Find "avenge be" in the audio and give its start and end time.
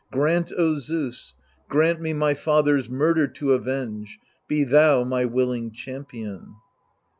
3.53-4.63